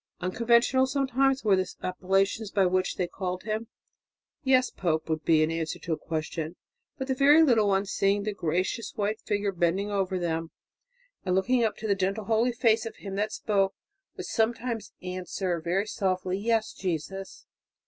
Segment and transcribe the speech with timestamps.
[0.19, 3.67] Unconventional sometimes were the appellations by which they called him.
[4.43, 6.55] "Yes, Pope," would be the answer to a question.
[6.97, 10.49] But the very little ones, seeing the gracious white figure bending over them
[11.23, 13.75] and looking up into the gentle holy face of him that spoke,
[14.17, 17.45] would sometimes answer softly, "Yes, Jesus."